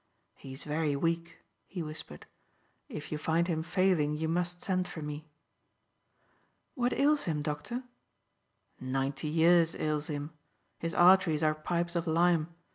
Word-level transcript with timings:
"He 0.33 0.53
is 0.53 0.63
very 0.63 0.95
weak," 0.95 1.37
he 1.67 1.83
whispered. 1.83 2.25
"If 2.89 3.11
you 3.11 3.19
find 3.19 3.47
him 3.47 3.61
failing 3.61 4.15
you 4.15 4.27
must 4.27 4.63
send 4.63 4.87
for 4.87 5.03
me." 5.03 5.29
"What 6.73 6.91
ails 6.91 7.25
him, 7.25 7.43
doctor?" 7.43 7.83
"Ninety 8.79 9.27
years 9.27 9.75
ails 9.75 10.07
him. 10.07 10.31
His 10.79 10.95
arteries 10.95 11.43
are 11.43 11.53
pipes 11.53 11.95
of 11.95 12.07
lime. 12.07 12.47